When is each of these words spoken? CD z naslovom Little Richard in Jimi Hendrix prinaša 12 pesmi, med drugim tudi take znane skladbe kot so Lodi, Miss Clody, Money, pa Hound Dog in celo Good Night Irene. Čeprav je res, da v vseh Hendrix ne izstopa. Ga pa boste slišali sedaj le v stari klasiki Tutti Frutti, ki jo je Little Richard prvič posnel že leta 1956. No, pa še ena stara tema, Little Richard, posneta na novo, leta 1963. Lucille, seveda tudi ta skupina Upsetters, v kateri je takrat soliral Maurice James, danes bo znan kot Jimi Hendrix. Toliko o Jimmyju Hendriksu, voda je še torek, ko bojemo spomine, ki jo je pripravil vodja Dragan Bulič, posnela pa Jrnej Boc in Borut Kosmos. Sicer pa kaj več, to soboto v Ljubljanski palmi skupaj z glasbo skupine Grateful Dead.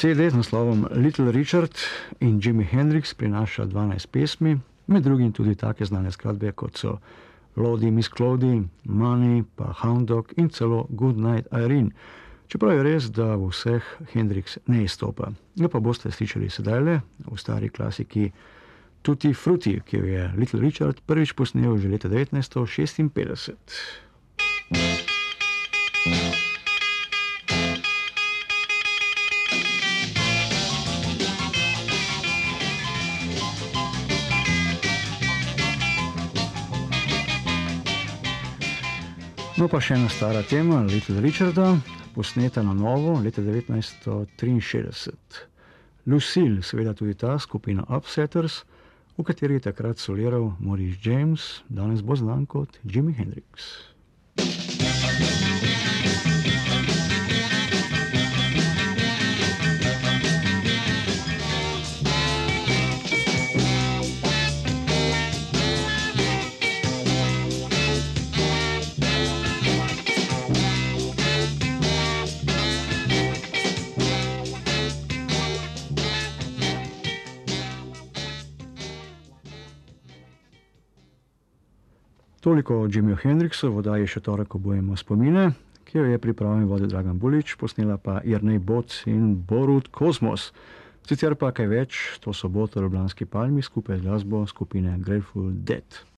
CD 0.00 0.32
z 0.32 0.32
naslovom 0.40 0.88
Little 0.96 1.28
Richard 1.28 1.76
in 2.24 2.40
Jimi 2.40 2.64
Hendrix 2.64 3.12
prinaša 3.14 3.68
12 3.68 4.08
pesmi, 4.08 4.56
med 4.86 5.02
drugim 5.04 5.28
tudi 5.32 5.52
take 5.54 5.84
znane 5.84 6.08
skladbe 6.12 6.52
kot 6.52 6.76
so 6.76 6.96
Lodi, 7.60 7.90
Miss 7.90 8.08
Clody, 8.08 8.64
Money, 8.84 9.42
pa 9.56 9.72
Hound 9.84 10.08
Dog 10.08 10.32
in 10.40 10.48
celo 10.50 10.86
Good 10.88 11.16
Night 11.20 11.46
Irene. 11.52 11.90
Čeprav 12.48 12.76
je 12.78 12.82
res, 12.82 13.10
da 13.12 13.36
v 13.36 13.50
vseh 13.52 13.84
Hendrix 14.14 14.56
ne 14.72 14.86
izstopa. 14.88 15.34
Ga 15.60 15.68
pa 15.68 15.82
boste 15.84 16.08
slišali 16.10 16.48
sedaj 16.48 16.80
le 16.80 16.96
v 17.28 17.36
stari 17.36 17.68
klasiki 17.68 18.30
Tutti 19.04 19.34
Frutti, 19.36 19.82
ki 19.84 20.00
jo 20.00 20.08
je 20.16 20.30
Little 20.40 20.64
Richard 20.64 21.04
prvič 21.04 21.36
posnel 21.36 21.76
že 21.76 21.92
leta 21.92 22.08
1956. 22.08 23.52
No, 39.60 39.66
pa 39.68 39.76
še 39.84 39.96
ena 39.98 40.06
stara 40.08 40.40
tema, 40.50 40.78
Little 40.88 41.20
Richard, 41.20 41.58
posneta 42.14 42.62
na 42.64 42.72
novo, 42.78 43.18
leta 43.20 43.42
1963. 43.44 45.42
Lucille, 46.08 46.62
seveda 46.70 46.94
tudi 47.00 47.12
ta 47.22 47.34
skupina 47.46 47.84
Upsetters, 47.98 48.62
v 49.20 49.26
kateri 49.28 49.58
je 49.60 49.66
takrat 49.68 50.00
soliral 50.00 50.48
Maurice 50.64 50.96
James, 51.04 51.44
danes 51.68 52.00
bo 52.00 52.16
znan 52.16 52.48
kot 52.48 52.80
Jimi 52.88 53.12
Hendrix. 53.20 53.68
Toliko 82.40 82.76
o 82.80 82.88
Jimmyju 82.88 83.16
Hendriksu, 83.20 83.68
voda 83.72 83.98
je 84.00 84.06
še 84.08 84.22
torek, 84.24 84.48
ko 84.48 84.58
bojemo 84.64 84.96
spomine, 84.96 85.50
ki 85.84 85.98
jo 86.00 86.06
je 86.08 86.16
pripravil 86.18 86.64
vodja 86.70 86.88
Dragan 86.88 87.18
Bulič, 87.20 87.52
posnela 87.60 87.98
pa 88.00 88.22
Jrnej 88.24 88.62
Boc 88.64 88.96
in 89.08 89.34
Borut 89.44 89.90
Kosmos. 89.92 90.48
Sicer 91.04 91.36
pa 91.36 91.52
kaj 91.52 91.68
več, 91.68 91.98
to 92.24 92.32
soboto 92.36 92.80
v 92.80 92.86
Ljubljanski 92.88 93.28
palmi 93.28 93.64
skupaj 93.64 94.00
z 94.00 94.06
glasbo 94.08 94.46
skupine 94.48 94.96
Grateful 95.04 95.52
Dead. 95.72 96.00